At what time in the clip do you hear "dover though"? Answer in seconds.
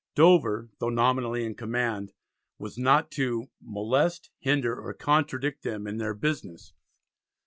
0.15-0.89